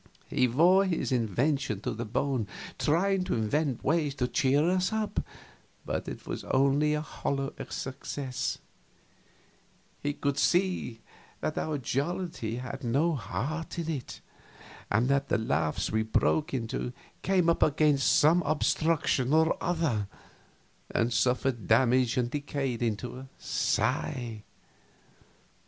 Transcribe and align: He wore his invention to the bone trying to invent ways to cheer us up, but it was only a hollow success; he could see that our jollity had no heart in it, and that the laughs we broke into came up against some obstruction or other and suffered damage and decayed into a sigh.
He 0.31 0.47
wore 0.47 0.85
his 0.85 1.11
invention 1.11 1.81
to 1.81 1.91
the 1.91 2.05
bone 2.07 2.47
trying 2.79 3.23
to 3.25 3.35
invent 3.35 3.83
ways 3.83 4.15
to 4.15 4.27
cheer 4.27 4.67
us 4.67 4.91
up, 4.91 5.19
but 5.85 6.07
it 6.07 6.25
was 6.25 6.43
only 6.45 6.95
a 6.95 7.01
hollow 7.01 7.53
success; 7.69 8.57
he 10.01 10.13
could 10.13 10.39
see 10.39 11.01
that 11.41 11.55
our 11.55 11.77
jollity 11.77 12.55
had 12.55 12.83
no 12.83 13.13
heart 13.13 13.77
in 13.77 13.91
it, 13.91 14.21
and 14.89 15.07
that 15.07 15.27
the 15.29 15.37
laughs 15.37 15.91
we 15.91 16.01
broke 16.01 16.51
into 16.51 16.93
came 17.21 17.47
up 17.47 17.61
against 17.61 18.11
some 18.11 18.41
obstruction 18.41 19.31
or 19.31 19.55
other 19.63 20.07
and 20.89 21.13
suffered 21.13 21.67
damage 21.67 22.17
and 22.17 22.31
decayed 22.31 22.81
into 22.81 23.17
a 23.19 23.27
sigh. 23.37 24.41